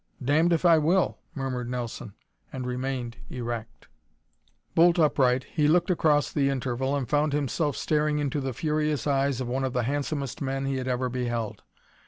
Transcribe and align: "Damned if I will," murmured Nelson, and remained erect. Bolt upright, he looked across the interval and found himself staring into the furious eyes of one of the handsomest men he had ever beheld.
"Damned 0.25 0.51
if 0.51 0.65
I 0.65 0.79
will," 0.79 1.19
murmured 1.35 1.69
Nelson, 1.69 2.15
and 2.51 2.65
remained 2.65 3.17
erect. 3.29 3.87
Bolt 4.73 4.97
upright, 4.97 5.43
he 5.43 5.67
looked 5.67 5.91
across 5.91 6.33
the 6.33 6.49
interval 6.49 6.95
and 6.95 7.07
found 7.07 7.33
himself 7.33 7.77
staring 7.77 8.17
into 8.17 8.41
the 8.41 8.51
furious 8.51 9.05
eyes 9.05 9.39
of 9.41 9.47
one 9.47 9.63
of 9.63 9.73
the 9.73 9.83
handsomest 9.83 10.41
men 10.41 10.65
he 10.65 10.77
had 10.77 10.87
ever 10.87 11.07
beheld. 11.07 11.61